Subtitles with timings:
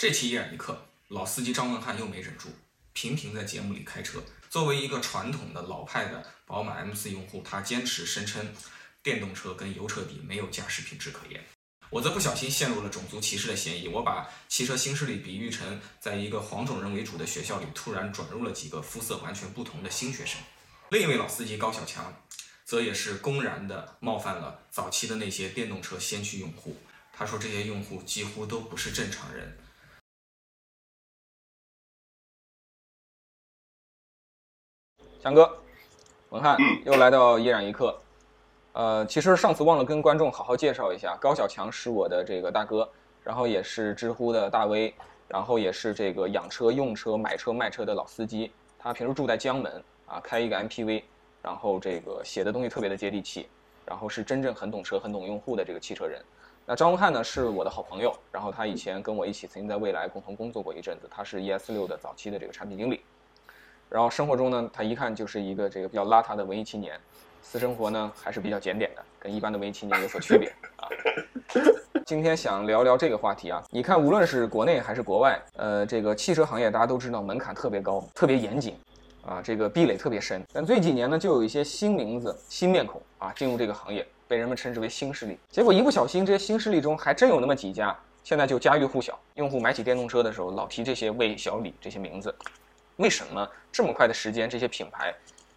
[0.00, 2.48] 这期一人一课，老司机张文瀚又没忍住，
[2.94, 4.18] 频频在节目里开车。
[4.48, 8.50] 作为一个传统的老派的宝马 M4 用户，他坚持声称
[9.02, 11.44] 电动车跟油车比没有驾驶品质可言。
[11.90, 13.88] 我则不小心陷入了种族歧视的嫌疑。
[13.88, 20.40] 我把汽车新势力比喻成在一个黄种人为主的学校里突然转入了几个肤色完全不同的新学生。
[20.88, 22.24] 另一位老司机高小强，
[22.64, 26.78] 则也是公然的冒犯了早期的那些电动车先驱用户。
[27.12, 29.58] 他说这些用户几乎都不是正常人。
[35.22, 35.54] 强哥，
[36.30, 36.56] 文翰
[36.86, 37.94] 又来到一染一刻。
[38.72, 42.88] 呃，其实上次忘了跟观众好好介绍一下，高小强是我的这个大哥，
[43.22, 44.94] 然后也是知乎的大 V，
[45.28, 48.50] 然后也是这个养车、用车、买车、卖车的老司机。
[48.78, 49.70] 他平时住在江门
[50.06, 51.02] 啊，开一个 MPV，
[51.42, 53.46] 然后这个写的东西特别的接地气，
[53.84, 56.18] 然后是真正很懂车、很懂用户的这个汽车人。
[56.64, 63.02] 那张文翰呢，是我的好朋友，然后他以前跟我一起曾经在未来共同工作过一阵子，他是 ES 六的早期的这个产品经理。
[63.90, 66.98] 然后生活中呢，他一看就是一个这个比较邋遢的文艺青年，
[67.42, 70.86] 私生活呢还是比较检点的，跟一般的文艺青年有所区别啊。
[72.06, 78.76] 今天想聊聊这个话题啊，你看无论是国内还是国外，呃，这个汽车行业大家都知道门槛特别高，特别严谨，
[79.26, 80.40] 啊，这个壁垒特别深。
[80.52, 85.36] 但最几年呢，就有一些新名字、新面孔啊进入这个行业，被人们称之为新势力。
[85.50, 92.32] 结果一不小心，这些新势力中还真有那么几家，现在就家喻户晓，用户买起电动车的时候老提这些魏、小李这些名字。
[93.00, 95.14] 为什么这么快的时间，这些品牌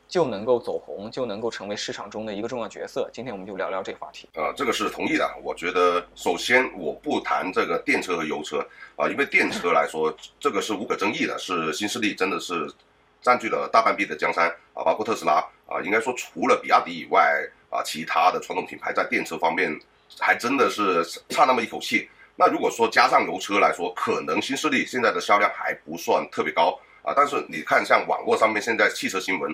[0.07, 3.09] 就能够走红，就能够成为市场中的一个重要角色？
[3.11, 4.29] 今天我们就聊聊这个话题。
[4.35, 5.29] 呃，这个是同意的。
[5.43, 12.65] 我觉得，首先我不谈这个电车和油车啊，因为电车来说，这个是无可争议的，是新势力真的是
[13.21, 19.77] 占据了大半壁的江山啊，包括特斯拉啊，应该说除了比亚迪以外啊，其他的传统品牌在电车方面
[20.17, 22.07] 还真的是差那么一口气。
[22.37, 26.79] 那如果说加上油车来说，可能新势力现在的销量还不算特别高。
[27.03, 29.53] 啊，但是你看，像网络上面现在汽车新闻，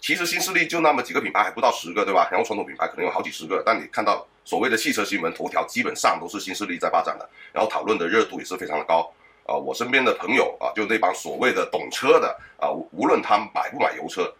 [0.00, 2.28] 其实新势力就那么几个品牌，还不到十个，对吧？
[2.30, 9.12] 然后传统品牌可能有好几十个，但你看到所谓的汽车新闻头条，基本上都是新势力在霸占的，然后讨论的热度也是非常的高。
[9.44, 12.28] 啊，我身边的朋友啊，就那帮所谓的懂车的
[12.60, 14.32] 啊，无论他们买不买油车，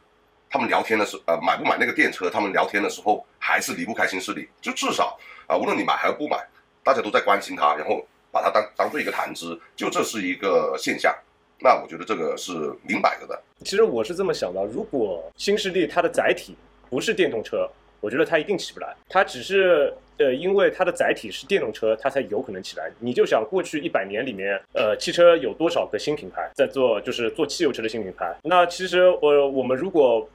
[0.49, 4.49] 他们聊天的时候呃买不买那个电车，他们聊天的时候还是离不开新势力。
[4.61, 6.37] 就至少啊，无论你买还是不买，
[6.85, 11.13] 大家都在关心它，然后把它当当做一个谈资，就这是一个现象。
[11.61, 12.53] 那我觉得这个是
[12.83, 13.41] 明摆着的。
[13.65, 16.55] 其实我是这么想的：如果新势力它的载体
[16.89, 17.69] 不是电动车，
[18.01, 18.95] 我觉得它一定起不来。
[19.09, 22.91] 它只是呃，因为它的载体是电动车，它才有可能起来。
[22.99, 28.37] 你就想过去一百年里面，呃，汽车有多少个新品牌在做，就是做汽油车的新品牌？
[28.43, 30.29] 那其实我我们如果。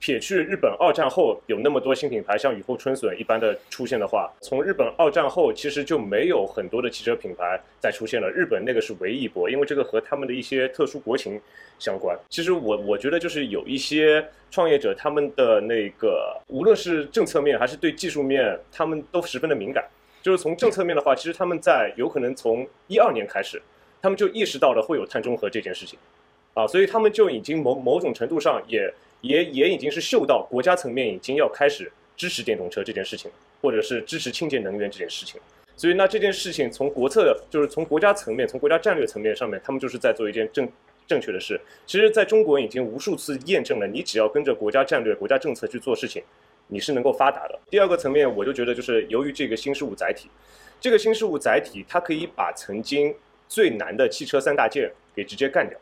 [0.00, 8.30] 撇去日本二战后有那么多新品牌像雨后春笋一般的出现的话，从日本二战后其实就没有很多的汽车品牌再出现了。
[8.30, 11.40] 日本那个是唯一一波，因为这个和他们的一些特殊国情
[11.80, 12.16] 相关。
[12.28, 19.84] 其实我我觉得就是有一些创业者，他们的那个无论是政策面还是对技术面，他们都十分的敏感。
[20.22, 23.60] 就是从政策面的话，其实他们在有可能从一二年开始，
[24.00, 25.98] 他们就意识到了会有碳中和这件事情，
[26.54, 28.88] 啊，所以他们就已经某某种程度上也。
[29.20, 33.30] 也也已经是嗅到国家层面已经要开始支持电动车这件事情，
[33.60, 35.40] 或者是支持清洁能源这件事情，
[35.76, 40.68] 所以那这件事情从国策就是从国家层面、从国家战略层面上面，他们就是在做一件正
[41.06, 41.60] 正确的事。
[41.86, 46.22] 其实，在中国已经无数次验证了，你只要跟着国家战略、国家政策去做事情，
[46.66, 47.58] 你是能够发达的。
[47.70, 50.28] 第二个层面，我就觉得就是由于这个新事物载体，
[50.80, 53.14] 这个新事物载体它可以把曾经
[53.48, 55.78] 最难的汽车三大件给直接干掉，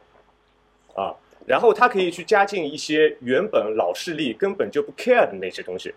[0.95, 1.17] 啊。
[1.47, 5.95] 然后他可以去加进一些原本老势力根本就不 care 的那些东西，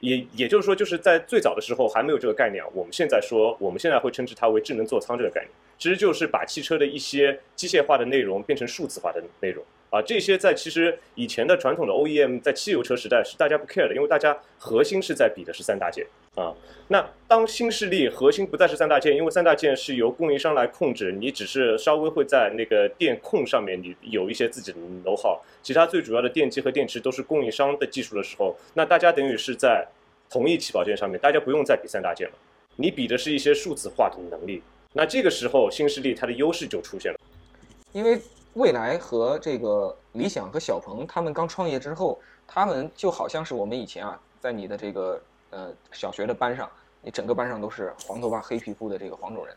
[0.00, 2.64] 也也就是说，就是在最早的时候还没有这个概念。
[2.72, 9.62] 我们现在说，我们现在会称之它为智能座舱这个概念，其实就是把汽车的一些机械化的内容变成数字化的内容。
[9.90, 16.52] 啊，这些在其实以前的传统的 OEM 在汽油车时代是大家不 care 的，因为大家核心是在比的是三大件啊。
[16.88, 29.86] 那当新势力核心不再是三大件，因为三大件是由供应商来控制，你只是稍微会在那个电控上面你有一些自己的 know how，其他最主要的电机和电池都是供应商的技术的时候，那大家等于是在
[30.28, 32.34] 同一起跑线上面，大家不用再比三大件了，
[32.76, 34.62] 你比的是一些数字化的能力。
[34.92, 37.18] 那这个时候新势力它的优势就出现了，
[37.92, 38.20] 因为。
[38.58, 46.68] 未来和这个理想和小鹏他们刚创业之后，他们就好像是我们以前啊，在你的这个呃小学的班上，
[47.00, 49.56] 你整个班上都是黄头发黑皮肤的这个黄种人，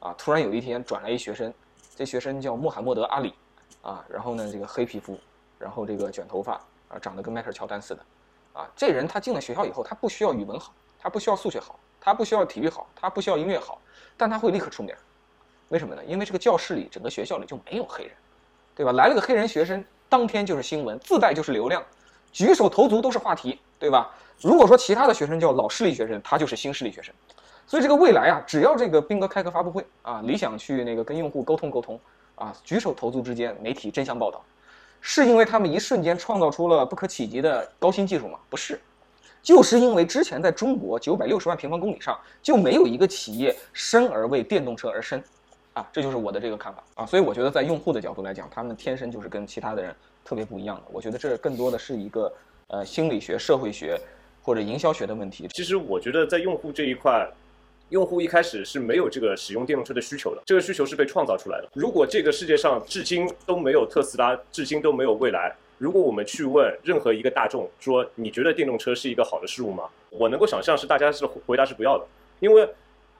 [0.00, 1.52] 啊，突然有一天转来一学生，
[1.94, 3.34] 这学生叫穆罕默德阿里，
[3.82, 5.20] 啊，然后呢这个黑皮肤，
[5.58, 6.54] 然后这个卷头发，
[6.88, 8.02] 啊，长得跟迈克尔乔丹似的，
[8.54, 13.78] 啊，这人他进了学校以后，他不需要语文好，他不需要数学好，他不需要体育好，他不需要音乐好，
[14.16, 14.96] 但他会立刻出名，
[15.68, 16.02] 为什么呢？
[16.06, 18.12] 因为这个教室里整个学校里就没有黑人，
[18.78, 18.92] 对吧？
[18.92, 21.82] 来了个黑人学生，当天就是新闻，自带就是流量，
[22.30, 24.08] 举手投足都是话题，对吧？
[24.40, 27.12] 如果说其他的学生叫老势力学生，他就是新势力学生。
[27.66, 31.98] 所以这个未来啊，只要这个斌哥开个发布会啊，理想去那个跟用户沟通沟通
[32.36, 34.40] 啊，举手投足之间，媒体争相报道，
[35.00, 38.38] 是因为他们一瞬间创造出了不可企及的高新技术吗？
[38.48, 38.80] 不是，
[39.42, 45.20] 就是因为之前在中国九百六十万平方公里上就没有一个企业生而为电动车而生，
[45.78, 47.06] 啊，这就是我的这个看法啊。
[47.06, 49.94] 所以我觉得在用户的角度来讲，他们天生就是跟其他的人
[50.24, 50.82] 特别不一样的。
[50.92, 52.32] 我觉得这更多的是一个
[52.66, 53.98] 呃心理学、社会学
[54.42, 55.46] 或者营销学的问题。
[55.48, 57.30] 其实我觉得在用户这一块。
[57.90, 61.68] 用户一开始是没有这个使用电动车的需求的，这个需求是被创造出来的。
[61.72, 69.84] 如果这个世界上至今都没有特斯拉，至今都没有未来，如果我们去问任何一个大众说你觉得电动车是一个好的事物吗？
[70.10, 72.04] 我能够想象是大家是回答是不要的，
[72.40, 72.68] 因为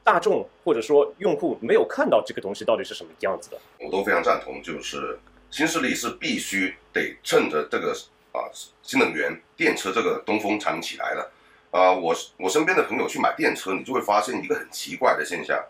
[0.09, 3.59] 大众或者说用户没有看到这个东西到底是什么样子的。
[3.79, 5.19] 我都非常赞同，就是
[5.51, 7.95] 新势力是必须得趁着这个
[8.33, 8.49] 啊
[8.83, 11.31] 新能源电车这个东风才能起来的。
[11.73, 15.63] 啊，我我身边的朋友去买电车，你就会发现一个很奇怪的现象，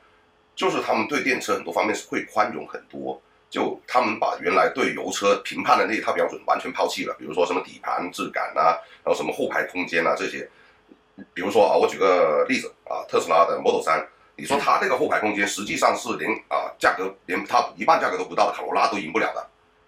[0.55, 3.21] 就是他们对电车很多方面是会宽容很多，
[3.51, 10.49] 就他们把原来对油车评判的那一套标准完全抛弃了，比如说什么底盘质感啊，然后什么后排空间啊这些，
[11.35, 14.07] 比如说啊，我举个例子啊，特斯拉的 Model 3，
[14.41, 19.45] 你说它这个后排空间实际上是连啊价格连它一半价格都不到的卡罗拉都赢不了的。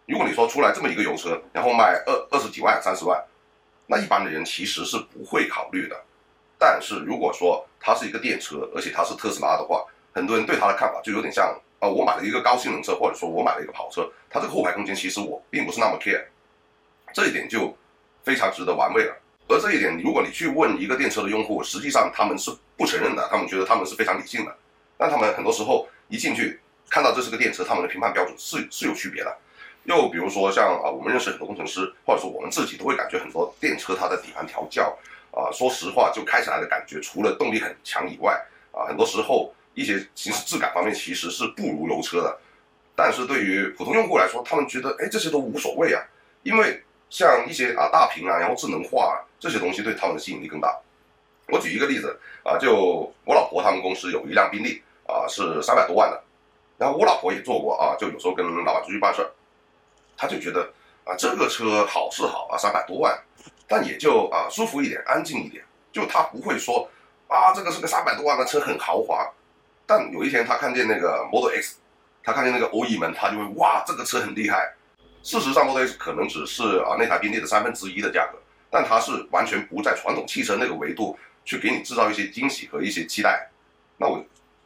[0.06, 3.25] 如果你说出来这么一个油车，然后卖二二十几万、三十万。
[3.87, 5.97] 那一般的人其实是不会考虑的，
[6.58, 16.25] 但是如果说它是一个电车，而且它是特斯拉的话，很多人对它的看法就有点像啊，我买了一个高性能车，或者说我买了一个跑车，它这个后排空间其实我并不是那么 care，
[17.12, 17.76] 这一点就
[18.23, 19.17] 非常值得玩味了。
[19.50, 24.56] 而这一点，如果你去问一个电车的用户，实际上他们是不承认的，他们觉得他们是非常理性的，
[24.97, 29.37] 但他们很多时候一进去看到这是个电车，他们的评判标准是是有区别的。
[29.85, 34.97] 又比如说像啊，我们认识很多工程师，或者说我们自己都会感觉很多电车它的底盘调教
[35.31, 38.38] 啊，说实话就开起来的感觉，除了动力很强以外
[38.73, 42.38] 啊，很多时候一些行驶质感方面其实是不如油车的。
[42.94, 46.02] 但是对于普通用户来说，他们觉得哎这些都无所谓啊，
[46.43, 50.79] 因为像一些啊大屏啊，然后智能化这些东西对他们的吸引力更大。
[51.49, 56.23] 我举一个例子啊，就我老婆他们公司有一辆宾利啊，是三百多万的，
[56.79, 59.29] 然后我老婆也做过啊，就有时候跟老板出去办事儿。
[60.17, 60.71] 他就觉得
[61.05, 63.19] 啊，这个车好是好啊，三百多万，
[63.67, 65.65] 但也就啊舒服一点，安静一点。
[65.91, 66.89] 就他不会说
[67.27, 69.29] 啊，这个是个三百多万的车，很豪华。
[69.87, 71.79] 但有一天他看见那个 Model X，
[72.23, 74.73] 他看见那个欧翼门，他就会哇，这个车很厉害。
[75.22, 78.38] 事实上，Model X 可能只是啊那台宾利的三分之一的价格，
[78.70, 83.50] 但它是完全不在传统汽车那个维度去给你制造一些惊喜和一些期待。
[83.99, 84.25] 那我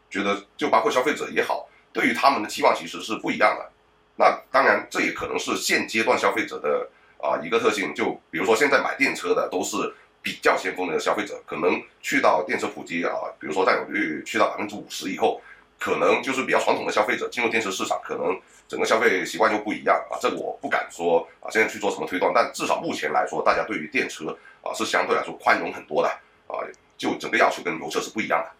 [0.08, 3.70] 觉得，就包括消费者也好，对于他们的期望其实是不一样的。
[4.16, 7.92] 那当然，这也可能是现阶段消费者的啊一个特性。
[7.92, 9.92] 就比如说，现在买电车的都是
[10.22, 13.10] 比较先锋的消费者，可能去到电车普及啊，
[13.40, 15.42] 比如说占有率去到百分之五十以后，
[15.84, 20.16] 可能就是比较传统的消费者进入电车市场，可能整个消费习惯就不一样啊。
[20.18, 26.08] 这个我不敢说啊，现在去做什么推断，但至少目前来说，大家对于电车啊是相对来说宽容很多的
[26.46, 26.64] 啊，
[26.96, 28.50] 就整个要求跟油车是不一样的。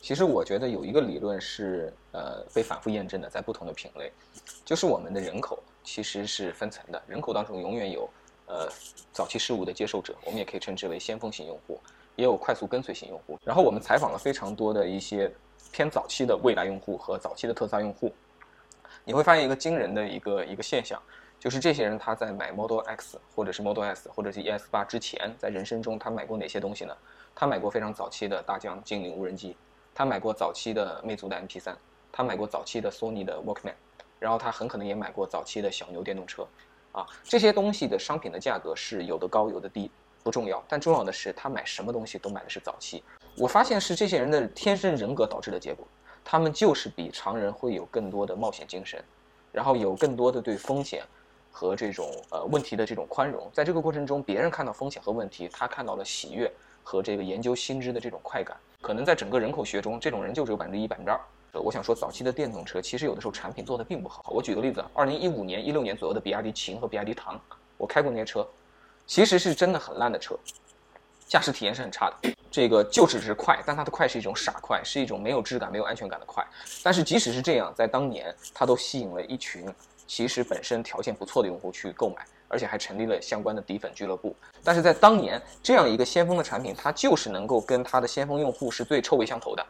[0.00, 4.10] 其实我觉得有一个理论是，呃，被反复验证的，在不同的品类，
[4.64, 8.08] 就是我们的人口其实是分层的，人口当中永远有，
[8.46, 8.66] 呃，
[9.12, 11.78] 早期事物的接受者，我们也可以称之为先锋型用户，
[12.16, 13.38] 也有快速跟随型用户。
[13.44, 15.32] 然后我们采访了非常多的一些
[15.70, 18.12] 偏早期的未来用户和早期的特斯拉用户，
[19.04, 21.00] 你会发现一个惊人的一个一个现象，
[21.38, 26.96] 就是这些人他在买 Model X 或者是 Model S 或者是 ES 八之前，在人生中他买过哪些东西呢？
[27.34, 29.56] 他买过非常早期的大疆精灵无人机。
[29.94, 31.74] 他买过早期的魅族的 MP3，
[32.12, 33.72] 他买过早期的索尼的 Walkman，
[34.18, 36.46] 然后他很可能也买过早期的小牛电动车，
[36.92, 39.90] 啊，这些东西的商品的价格是有的高有的低，
[40.26, 43.00] 不重要，但重要的是他买什么东西都买的是早期。
[43.38, 45.86] 我发现是这些人的天生人格导致的结果，
[46.24, 49.00] 他们就是比常人会有更多的冒险精神，
[49.52, 51.04] 然后有更多的对风险
[51.52, 56.50] 和这种呃问题的这种宽容，在这个过程中，别人看到风险和问题，他看到了喜悦。
[56.88, 61.20] 和这个研究新知的这种快感，可能在整个人口学中，这种人就只有百分之一、百分之二。
[61.50, 64.24] 呃我想说，早期的电动车其实有的时候产品做的并不好。
[64.32, 67.40] 我举个例子，二零一五年、一六年左右的比亚迪秦和比亚迪唐，
[67.76, 68.46] 我开过那些车，
[69.06, 70.36] 其实是真的很烂的车，
[71.28, 72.30] 驾驶体验是很差的。
[72.50, 76.44] 这个就只是快，但它的快是一种傻快，是一种没有质感、没有安全感的快。
[76.82, 79.72] 但是即使是这样，在当年，它都吸引了一群
[80.06, 82.16] 其实本身条件不错的用户去购买。
[82.48, 84.32] 而且还成立了相关的底粉俱乐部，
[84.62, 89.66] 但是在当年这样一个先锋的产品，它就是能够跟它的先锋用户是最臭味相投的。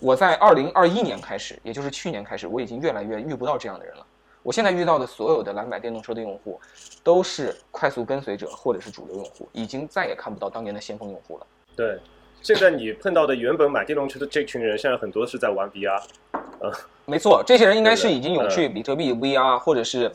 [0.00, 4.06] 我在二零二一年开始，也就是去年开始，我已经越来越遇不到这样的人了。
[4.42, 6.60] 我现在遇到的所有的蓝买电动车的用户，
[7.04, 11.46] 都是快速跟随者或者是主流用户，已经再也看不到当年的先锋用户了。
[11.76, 11.98] 对，
[12.42, 16.02] 现在你碰到的原本买电动车的这群人，现在很多是在玩 VR。
[16.60, 16.72] 呃，
[17.06, 20.10] 没错，这些人应该是已经涌去比特币 VR 或者是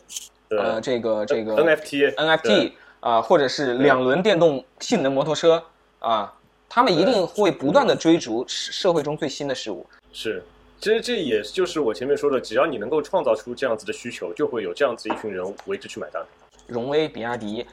[0.50, 5.63] 呃这个这个 NFT NFT 啊、或者是两轮电动性能摩托车
[6.00, 6.34] 啊，
[6.67, 9.86] 他们一定会不断的追逐社会中最新的事物。
[10.12, 10.43] 是，
[10.79, 16.24] 其实这也就是我前面说的，只要你能够创造出这样子的需求，就会有这样子一群人为之去买单。
[16.67, 17.65] 荣威、比亚迪，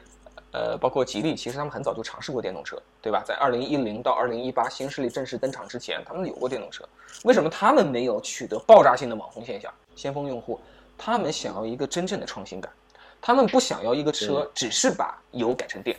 [0.52, 3.23] 呃，包括吉利，其实他们很早就尝试过电动车，对吧？
[3.26, 6.82] 在二零一零到二零一八新势力正式登场之前，他们有过电动车。
[7.25, 9.73] 为什么他们没有取得爆炸性的网红现象？
[9.94, 10.58] 先锋用户，
[10.96, 12.73] 他们想要一个真正的创新感，
[13.20, 15.96] 他们不想要一个车只是把油改成电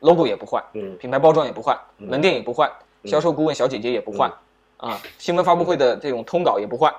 [0.00, 2.70] ，logo 也不换，嗯品牌包装也不换，嗯门店也不换，
[3.02, 4.30] 嗯销售顾问小姐姐也不换，
[4.76, 6.92] 啊，新闻发布会的这种通稿也不换，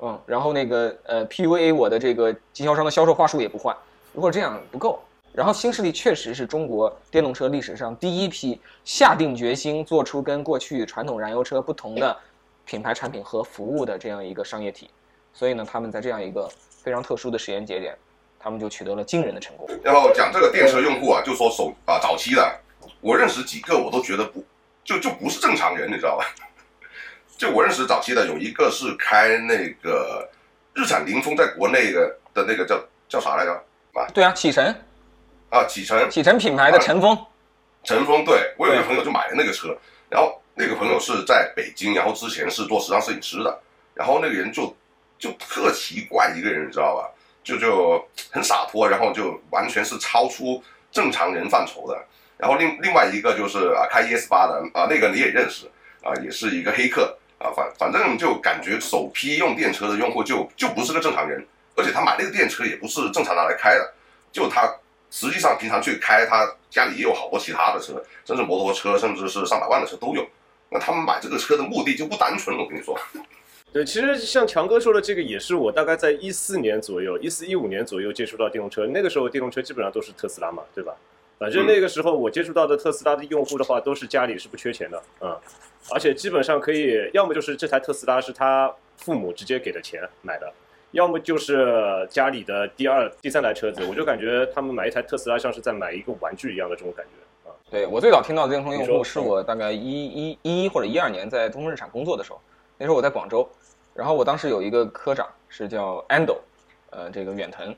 [0.00, 3.76] 嗯，然后那个呃 PUA 我的这个经销商的销售话术也不换，
[4.12, 5.00] 如果这样不够。
[5.32, 12.16] 然后新势力确实是中国电动车历史上第一批下定决心做出跟过去传统燃油车不同的
[12.64, 14.88] 品牌产品和服务的这样一个商业体，
[15.34, 17.94] 所以呢，他们在这样一个非常特殊的时间节点，
[18.38, 19.68] 他们就取得了惊人的成功。
[19.82, 22.60] 然后讲这个电车用户啊，就说首啊早期的，
[23.02, 24.42] 我认识几个我都觉得不
[24.84, 26.24] 就就不是正常人，你知道吧？
[27.36, 30.28] 就我认识早期的有一个是开那个
[30.74, 33.52] 日产凌风在国内的的那个叫叫啥来着？
[33.94, 34.74] 啊对啊，启辰，
[35.50, 37.16] 啊，启辰启辰品牌的晨风，
[37.82, 39.76] 晨风，对我有一个朋友就买了那个车，
[40.10, 43.58] 然后那个朋友是在北京，然后之前是做时尚摄影师的，
[43.94, 44.76] 然后那个人就
[45.18, 47.10] 就特奇怪一个人，你知道吧？
[47.42, 51.96] 就就很洒脱，然后就完全是超出正常人范畴的。
[52.36, 55.64] 然后另另外一个就是啊，开 ES 八的啊，那个你也认识
[56.02, 63.92] 啊，也是一个黑客啊，反反正就感觉首批用电车的用户就就不是个正常人，而且他买那个电车也不是正常拿来开的，
[64.32, 64.74] 就他
[65.10, 70.26] 实际上平常去开，他家里也有好多其他的车，甚至摩托车，甚至是上百万的车都有。
[70.68, 72.98] 那他们买这个车的目的就不单纯，我跟你说。
[73.72, 78.86] 对，其实像强哥说的这个，也是我大概在一四年左右，一四一五年左右接触到电动车。
[78.86, 80.94] 那个时候电动车基本上都是特斯拉嘛，对吧？
[81.38, 85.38] 反正那个时候我接触到的特斯拉的用户的话，都是家里是不缺钱的，嗯，
[85.92, 90.50] 而且基本上可以，要么就是这台特斯拉是他父母直接给的钱买的，
[90.92, 93.84] 要么就是家里的第二、第三台车子。
[93.84, 97.52] 我就感觉他们买一台特斯拉像是在买一个玩具一样的这种感觉啊。
[97.70, 102.40] 对我最早听到的电动车用户是我大概一一一一或者一二年在东风日产工作的时候，
[102.78, 103.46] 那时候我在广州，
[103.92, 106.38] 然后我当时有一个科长是叫 Ando，
[106.88, 107.76] 呃，这个远藤，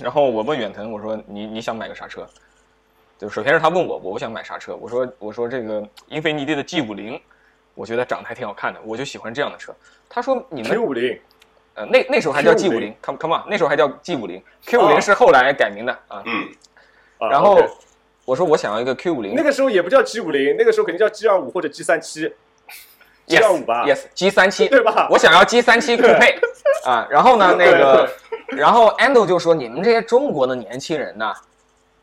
[0.00, 2.26] 然后我问远藤，我说你你想买个啥车？
[3.18, 7.20] 就首先是他问我，我我想买啥车，我说我说这个英菲尼迪的 G 五零，
[7.74, 9.74] 我觉得长得还挺好看的，我就喜欢这样的车。
[10.08, 11.18] 他说你们 Q 五零，
[11.74, 16.22] 呃那那时候还叫 G 五零，come come on，那时候还叫 G 五零，Q 五零是后来改名的啊。
[16.24, 16.48] 嗯，
[17.18, 17.60] 啊然后
[18.24, 22.32] 我说我想要一个 Q 五零，那个时候也不叫 G 五零，那个时候肯定叫 G 二五或者 G 三七
[23.26, 25.08] ，G 二五吧 Yes，G 三七， 对吧？
[25.10, 26.38] 我想要 G 三七酷配
[26.86, 28.08] 啊，然后呢，那个，
[28.48, 31.34] 然后 Ando 就说你们这些中国的年轻人呐，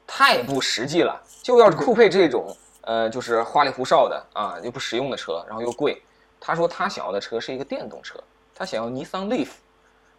[0.07, 6.01] 太不实际了，就要是酷配这种呃，就是花里胡哨的啊，又不实用的车，然后又贵。
[6.39, 8.19] 他说他想要的车是一个电动车，
[8.53, 9.49] 他想要尼桑 Leaf，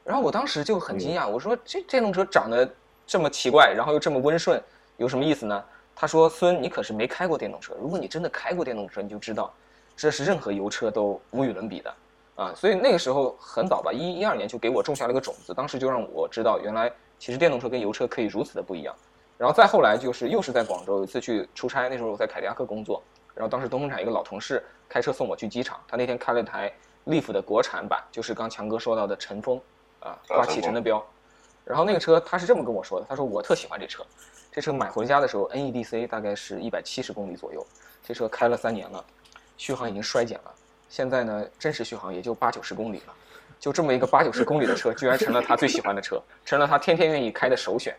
[0.02, 2.68] 然后我当时就很惊讶，我说这电动车长得
[3.06, 4.60] 这么奇怪，然后又这么温顺，
[4.96, 5.64] 有什么意思呢？
[5.94, 9.54] 他说孙，你可是没开过电动车，如果你真的开过电动车，你就知道，
[9.96, 11.94] 这是任何油车都无与伦比的。
[12.34, 18.94] 啊，所以那个时候很早吧，一一二年就给我种下了一个种子，当时就让我知道，原来其实电动车跟油车可以如此的不一样。
[19.38, 23.02] 然后再后来就是又是在广州有一次去出差，那时候我在凯迪拉克工作，
[23.34, 26.72] 然后当时东风产一个老同事开车送我去机场，他那天开了一台
[27.06, 29.60] Leaf 的国产版，就是刚强哥说到的晨风，
[30.00, 31.04] 啊，挂启辰的标。
[31.64, 34.04] 然后那个车他是这么跟我说的，他说我特喜欢这车，
[34.52, 37.66] 这车买回家的时候 NEDC 大概是一百七十公里左右，
[38.02, 39.04] 这车开了三年了，
[39.56, 40.54] 续航已经衰减了。
[40.88, 43.14] 现在呢，真实续航也就八九十公里了，
[43.58, 47.94] 就这么一个八九十公里的车，居然成了他最喜欢的车，成了他天天愿意开的首选，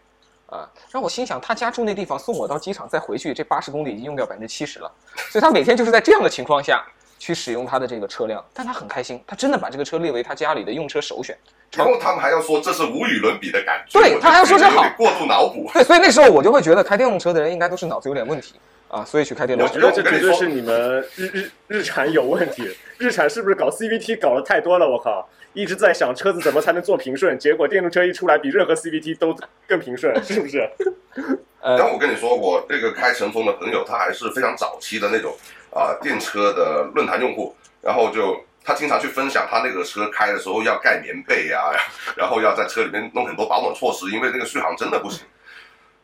[0.47, 0.67] 啊！
[0.89, 4.91] 让我心想，他家住那地方，送我到机场再回去，这八十公里已经用掉百分之七十了，
[5.29, 6.85] 所以他每天就是在这样的情况下
[7.19, 11.37] 去使用他的这个车辆，但他很开心，他真的把这个车列为他家里的用车首选。
[11.73, 15.69] 然后他们还要说这是无与伦比的感觉，对他还要说这好过度脑补。
[15.73, 18.53] 对，所以那时候我就会觉得开电动车的人应该都是脑子有点问题
[18.89, 19.88] 啊，所以去开电动车我觉。
[19.88, 24.89] 得这绝对是你们日日日产有问题，日产是不是搞 CVT 搞得太多了？
[24.89, 29.36] 我靠，一直在想车子怎么才能做平顺，结果电动车一出来比任何 CVT 都
[29.67, 30.70] 更平顺，是不是？
[31.60, 35.36] 然后我跟你说，我这个开晨风的朋友，他还是非常早期的那种
[35.74, 41.74] 啊、电车的论坛用户，然后就他经常去分享他那个车开的时候要盖棉被呀，
[42.15, 45.25] 然后要在车里面弄很多保暖措施，因为那个续航真的不行。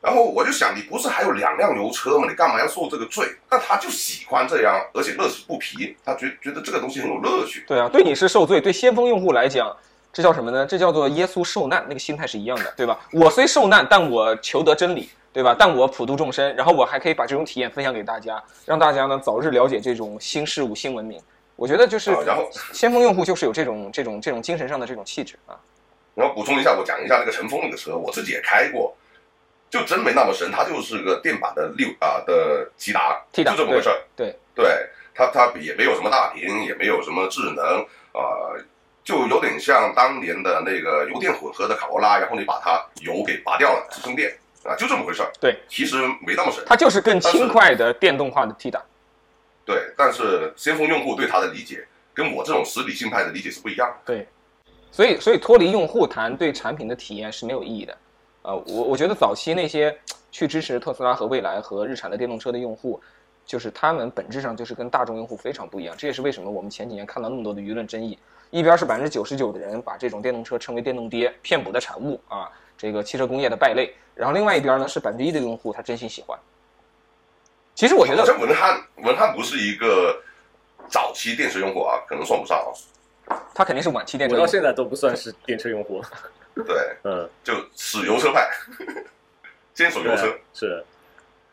[0.04, 2.28] 然后我就想，你不是还有两辆油车吗？
[2.30, 3.26] 你干嘛要受这个罪？
[3.48, 7.64] 但他就喜欢这样，而且乐此不疲，他觉觉得这个东西很有乐趣。
[7.66, 9.74] 对啊，对你是受罪，对先锋用户来讲，
[10.12, 10.66] 这叫什么呢？
[10.66, 13.00] 这叫做耶稣受难，那个心态是一样的，对吧？
[13.14, 15.56] 我虽受难，但我求得真理，对吧？
[15.58, 21.18] 但我普度众生，然后我还可以把这种体验分享给大家，让大家呢早日了解这种新事物、新文明。
[21.56, 25.56] 我觉得就是，然后先锋用户就是有这种这种这种精神上的这种气质啊。
[26.14, 28.94] 然后补充一下，我讲一下那个乘风那个车，我自己也开过。
[29.74, 34.00] 就真没那么神，它就是个电版的六啊的骐达，就这么回事儿。
[34.16, 38.54] 对对，它它也没有什么大屏，也没有什么智能啊，
[39.04, 44.32] 就有点像当年的那个油电混合的卡罗拉，然后你把它油给拔掉了，只剩电
[44.64, 45.32] 啊，就这么回事儿。
[45.42, 46.64] 对，其实没那么神。
[46.68, 48.80] 它就是更轻快的电动化的 T 达。
[49.66, 53.96] 对，但是先锋用户对它的理解跟我这种实体性派的理解是不一样的。
[54.06, 54.28] 对，
[54.92, 57.98] 所以所以脱离用户谈对产品的体验是没有意义的。
[58.44, 59.98] 呃，我我觉得早期那些
[60.32, 63.02] 去支持特斯拉和蔚来和日产的电动车的用户，
[63.46, 65.96] 就是他们本质上就是跟大众用户非常不一样。
[65.98, 68.18] 这也是为什么我们前几年看到那么多的舆论争议。
[68.52, 73.96] 一边是百分之九十九的人把这种电动车称为电动爹、骗补的产物啊，这个汽车工业的败类。
[74.14, 76.38] 然后另外一边呢是百分之一的用户他真心喜欢。
[77.74, 80.22] 其实我觉得，这文翰文翰不是一个
[80.88, 83.42] 早期电车用户啊，可能算不上啊。
[83.56, 86.04] 他肯定是晚期电车，我到现在都不算是电车用户。
[86.56, 88.50] 对，嗯，就死油车派，
[89.74, 90.86] 坚守油车是，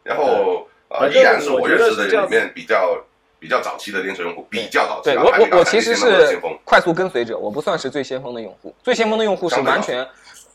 [0.03, 3.03] 然后啊，依然是我认识的里面比较
[3.39, 5.05] 比较早期的电车用户，比较早期。
[5.05, 8.75] 对我我我其实是快速跟随者，我不算是最先锋的用户。
[8.83, 10.07] 最先锋的用户是完全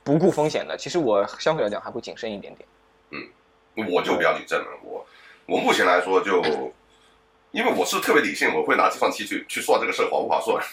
[0.03, 0.77] 不顾风险的。
[0.77, 2.67] 其实我相对来讲还会谨慎一点点。
[3.11, 4.65] 嗯，我就比较理智了。
[4.83, 5.05] 我
[5.47, 6.43] 我目前来说就，
[7.49, 10.63] 因为我是特别理性，我会拿计算器去去算这个事划不划算。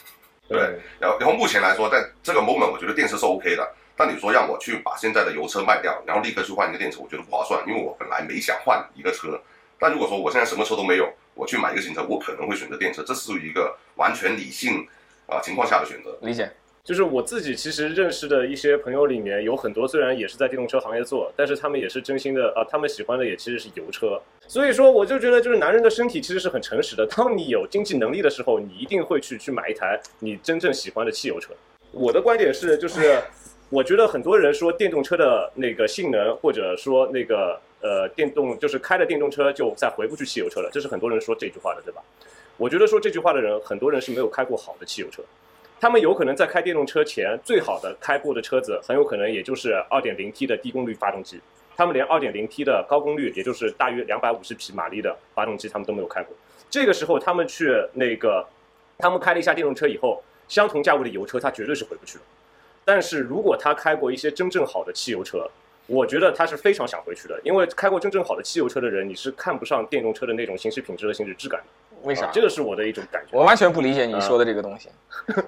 [0.48, 0.58] 对，
[0.98, 3.74] 然后然后目前来说，在这个 moment，我觉得电车是 OK 的。
[3.94, 9.40] 但你说让我去把现在的油车卖掉，然后立刻去换一个电车，我觉得不划算，因为我本来没想换一个车。
[9.78, 14.88] 但如果说我现在什么车都没有，我去买一个新车，我可能会选择电车，这是一个完全理性
[15.26, 16.18] 啊情况下的选择。
[16.22, 16.50] 理解。
[16.84, 24.20] 就是我自己其实认识的一些朋友里面，有很多虽然也是在电动车行业做，但是他们也是真心的啊，他们喜欢的也其实是油车。
[24.48, 27.06] 所以说，我就觉得就是男人的身体其实是很诚实的。
[27.06, 31.52] 当你有经济能力的时候，你一定会去去买一台你真正喜欢的汽油车。
[31.92, 33.22] 我的观点是，就是
[33.70, 42.02] 我觉得很多人说电动车的那个性能，或者说那个呃电动就是开了电动车就再回不去汽油车了，这是很多人说这句话的，对吧？
[42.56, 45.22] 我觉得说这句话的人，很多人是没有开过好的汽油车。
[45.82, 51.40] 他们有可能在开电动车前，最好的开过的车子，很有可能也就是 2.0T 的低功率发动机。
[51.76, 56.36] 他们连 2.0T 的高功率，也就是大约250匹马力的发动机，他们都没有开过。
[56.70, 58.46] 这个时候，他们去那个，
[58.96, 62.24] 他们开了一下电动车以后，相同价位的油车，他绝对是回不去了。
[62.84, 65.50] 但是如果他开过一些真正好的汽油车，
[65.88, 71.66] 我觉得他是非常想回去的，因为开过真正好的汽油车的人，你是看不上电动车的那种行驶品质和行驶质感的。
[72.02, 72.30] 为啥？
[72.32, 73.36] 这个是我的一种感觉。
[73.36, 74.88] 我完全不理解你说的这个东西。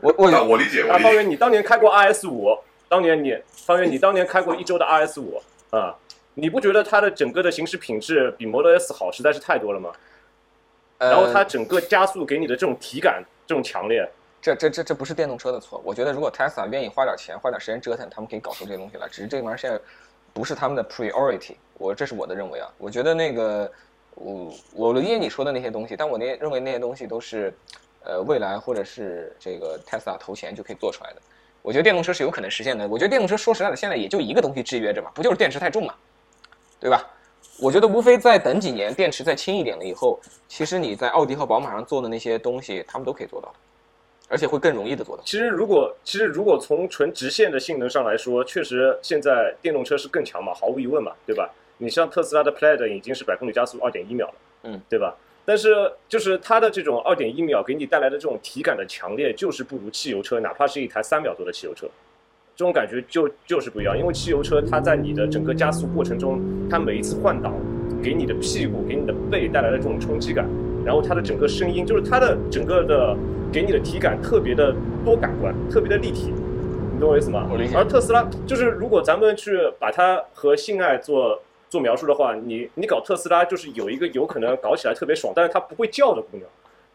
[0.00, 0.82] 我我 我理解。
[0.88, 2.56] 啊，方圆，你当年开过 RS 五，
[2.88, 5.94] 当年你方圆，你当年开过一周的 RS 五啊，
[6.34, 9.90] 你不觉得它的整个的行驶品质比 Model S 好实在是太多了吗？
[10.98, 14.08] 然后它整个加速给你的这种体感这种强烈，
[14.40, 15.82] 这这这这不是电动车的错。
[15.84, 19.08] 我觉得如果 Tesla 愿意花点钱花点时间折腾，他们可以搞出这些东西来。
[19.08, 19.78] 只是这玩意儿现在
[20.32, 21.56] 不是他们的 priority。
[21.76, 22.68] 我这是我的认为啊。
[22.78, 23.70] 我觉得那个。
[24.14, 27.52] 我我理解你说的那些东西，但我那认为那些东西都是，
[28.04, 31.22] 呃，未来或者是这个 Tesla 投钱就可以做出来的。
[31.62, 32.86] 我觉得电动车是有可能实现的。
[32.86, 35.94] 我觉得电动车说实在的，现在也就一个东西制约着嘛，不就是电池太重嘛，
[36.78, 37.10] 对吧？
[37.60, 43.54] 我觉得无非再等几年，电池再轻一点了以后，其实你在奥迪和宝马上做的那些东西，他们都可以做到，
[44.28, 45.22] 而且会更容易的做到。
[45.24, 51.48] 其实如果其实如果从纯直线的性能上来说，确实现在电动车是更强嘛，毫无疑问嘛，对吧？
[51.78, 54.34] 你像特斯拉的 Plaid 已经是百公里加速二点一秒了，
[54.64, 55.14] 嗯，对吧？
[55.46, 61.86] 但是就是它的这种二点一秒给你带来的这种体感的强烈，就是不如汽油车，哪怕是一台三秒多的汽油车，
[62.56, 63.98] 这种感觉就就是不一样。
[63.98, 67.52] 因为汽油车它在你的整个加速过程中，它每一次换挡
[68.02, 70.48] 给你的屁股、给你的背带来的这种冲击感，
[70.82, 73.14] 然后它的整个声音，就是它的整个的
[73.52, 76.32] 给你的体感特别的多感官，特别的立体，
[76.94, 77.46] 你懂我意思吗？
[77.74, 81.42] 而特斯拉就是如果咱们去把它和性爱做。
[81.74, 86.48] 做描述的话，你你搞特斯拉就是有一个有可能搞起来特别爽，但是它不会叫的姑娘，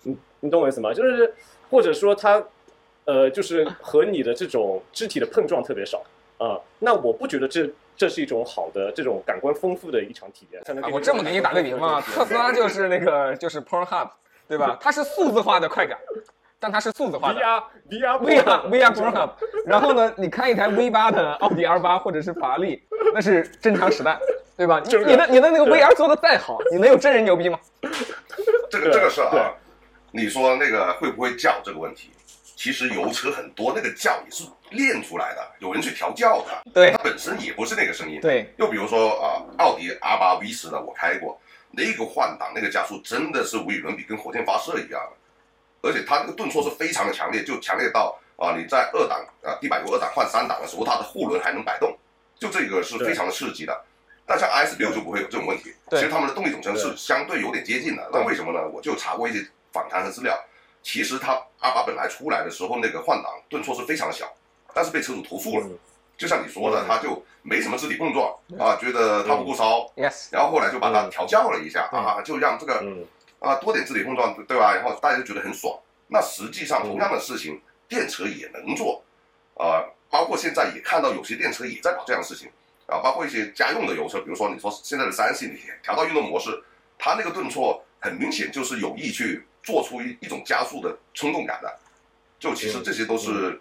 [0.03, 0.93] 你你懂我意思吗？
[0.93, 1.33] 就是
[1.69, 2.41] 或者说它，
[3.03, 6.01] 呃，就是和你的这种肢体的碰撞特别少
[6.37, 10.61] 啊，那我不觉得这这是一种好的这种感官丰富的一场体验。
[10.93, 14.09] 我这么给你打个比方，特斯拉就是那个就是 Pornhub，
[14.47, 14.77] 对吧？
[14.79, 15.99] 它是数字化的快感，
[16.57, 17.41] 但它是数字化的。
[17.41, 19.31] VR VR VR VR Up，
[19.65, 22.81] 然后呢，你开一台 V 八的奥迪 R 八或者是法拉利，
[23.13, 24.17] 那是正常时代，
[24.59, 24.81] 对吧？
[24.83, 27.57] 你正常你的你的那个 VR 做的再好，你能有真人牛逼吗？
[28.69, 29.55] 这个这个事儿啊，
[30.11, 32.11] 你说那个会不会叫这个问题，
[32.57, 38.19] 其实油车很多那个叫也是练出来的，有人去调教的，对它本身也不是那个声音。
[38.19, 41.39] 对，又比如说啊，奥迪 R 八 V 十的我开过，
[41.71, 51.97] 那个换挡那个加速真的是无与伦比，跟火箭发射一样的，而且它那个顿挫是非常的强烈，就强烈到啊你在二档啊地板油二档换三档的时候，它的后轮还能摆动，
[52.37, 53.85] 就这个是非常的刺激的。
[54.29, 58.07] 但像 S 六就不会有这种问题，其实他们的动力总成是相对有点接近的。
[58.13, 58.59] 那为什么呢？
[58.71, 60.37] 我就查过一些访谈和资料，
[60.83, 64.31] 其实它阿八本来出来的时候那个换挡顿挫是非常的小，
[64.71, 65.65] 但是被车主投诉了。
[65.65, 65.75] 嗯。
[66.15, 66.85] 就像你说的，嗯。
[66.87, 71.09] 他就没什么肢体碰撞啊，觉得他不够骚，，yes，然后后来就把它嗯。
[71.09, 73.03] 调教了一下啊，就让这个嗯。
[73.39, 74.75] 啊多点肢体碰撞，对吧？
[74.75, 75.75] 然后大家就觉得很爽。
[76.07, 79.01] 那实际上嗯同样的事情，电车也能做，
[79.55, 82.47] 啊，包括现在也看到有些电车也在搞这样的事情
[82.91, 86.49] 啊，包括一些家用的油车，比如说你说现在的三系，你调到运动模式，
[86.97, 91.73] 它那个顿挫很明显就是有意去做出一一种加速的冲动感的，
[92.39, 93.59] 就其实这些都是。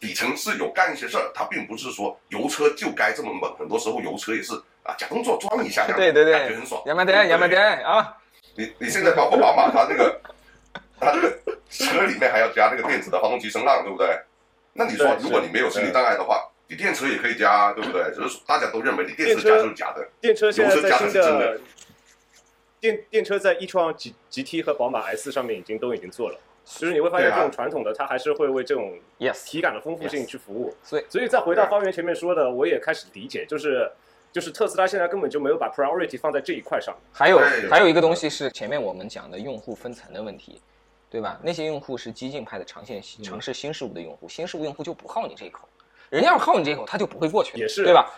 [0.00, 6.82] 底层是有干一些事儿，它并不是说油车就该这么猛，很多时候油车也是啊假动作装一下，对对对感觉很爽。
[6.86, 8.16] 亚麻袋亚麻袋啊，
[8.56, 10.20] 你你现在包括宝马，它这个
[10.98, 11.38] 它这个
[11.70, 14.08] 车里面还要加那个电子的发动机声浪，对不对？
[14.72, 18.10] 那你说如果你没有心理障碍的话，你电池也可以加，对不对？
[18.14, 20.08] 只是大家都认为你电池加就是假的。
[20.22, 21.60] 电车现在在新油车加的是真的
[22.80, 30.74] 电电车在 e 创 G GT 和宝马 S 上面已经都已经做了，就是你会发现这种传统的它还是会为这种 yes，体感的丰富性去服务。
[30.82, 33.86] 所以所以再回到方圆前面说的，我也开始理解，就是
[34.32, 36.96] 就是特斯拉现在根本就没有把 priority 放在这一块上。
[37.12, 37.38] 还有
[37.70, 40.58] 还有一个东西是前面我们讲的用户分层的问题，
[41.10, 41.38] 对吧？
[41.42, 45.68] 那些用户是激进派的长线嗯尝试新事物的用户，新事物用户就不好你这一口，
[46.12, 48.12] 人家要靠你这一口，他就不会过去，也是对吧？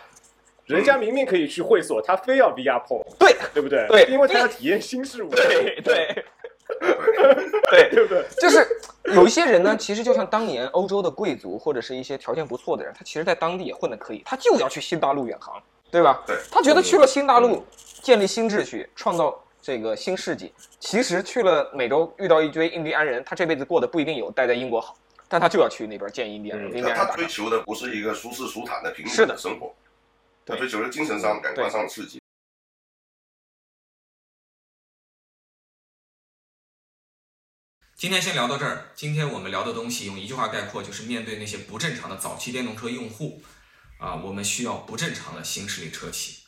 [0.65, 3.87] 人家明明可以去会所，他非要 VR 碰，对对不对？
[3.87, 5.29] 对因为他要体验新事物。
[5.29, 6.25] 对对对
[7.71, 8.25] 对，对不对？
[8.37, 8.67] 就是
[9.13, 15.55] 有一些人呢，其实就像当年欧洲的贵族或者是一些条件不错的人，他其实在当地也混得可以，他就要去新大陆远航，
[15.89, 16.21] 对吧？
[16.27, 17.63] 对他觉得去了新大陆，
[18.01, 20.51] 建立新秩序，创造这个新世纪。
[20.81, 27.15] 其实去了美洲遇到一堆印第安人，他这辈子过得不一定有待在英国好，但他就要去那边见印第安人，嗯跟印第安人他。
[27.15, 29.75] 追求的不是一个舒适舒坦的平是的稳的生活，
[30.45, 32.21] 他追求的精神上、感官上的刺激。
[37.97, 38.91] 今天先聊到这儿。
[38.93, 43.41] 今天我们聊的东西用一句话概括，就是面对那些不正常的早期电动车用户，
[43.97, 46.43] 啊，我们需要不正常的新势力车企。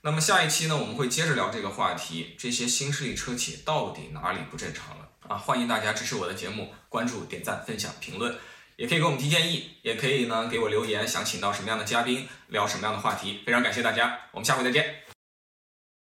[0.00, 5.03] 那么下一期呢，我们会接着聊这个话题，这些新势力车企到底哪里不正常了？
[5.28, 8.36] 啊，欢迎大家支持我的节目，关注、点赞、分享、评论，
[8.76, 13.40] 也可以给我们提建议，也可以呢给我留言，想请到什么样的嘉宾，聊什么样的话题。
[13.46, 15.03] 非常感谢大家，我们下回再见。